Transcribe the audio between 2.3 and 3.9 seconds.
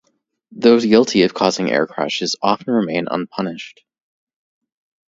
often remain unpunished.